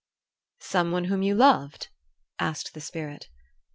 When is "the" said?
2.73-2.81